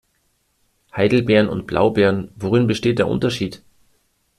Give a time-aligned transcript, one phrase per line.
[0.97, 3.61] Heidelbeeren und Blaubeeren- worin besteht der Unterschied?